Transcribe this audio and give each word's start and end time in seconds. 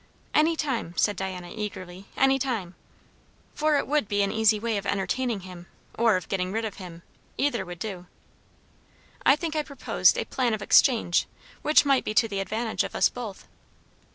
"Any 0.33 0.55
time," 0.55 0.95
said 0.97 1.15
Diana 1.15 1.51
eagerly; 1.55 2.07
"any 2.17 2.39
time!" 2.39 2.73
For 3.53 3.77
it 3.77 3.87
would 3.87 4.07
be 4.07 4.23
an 4.23 4.31
easy 4.31 4.59
way 4.59 4.77
of 4.77 4.87
entertaining 4.87 5.41
him, 5.41 5.67
or 5.95 6.15
of 6.15 6.27
getting 6.27 6.51
rid 6.51 6.65
of 6.65 6.77
him. 6.77 7.03
Either 7.37 7.63
would 7.63 7.77
do. 7.77 8.07
"I 9.27 9.35
think 9.35 9.55
I 9.55 9.61
proposed 9.61 10.17
a 10.17 10.25
plan 10.25 10.55
of 10.55 10.61
exchange, 10.63 11.27
which 11.61 11.85
might 11.85 12.03
be 12.03 12.15
to 12.15 12.27
the 12.27 12.39
advantage 12.39 12.83
of 12.83 12.95
us 12.95 13.09
both." 13.09 13.47